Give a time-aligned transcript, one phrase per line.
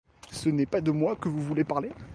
[0.31, 1.91] Ce n'est pas de moi que vous voulez parler?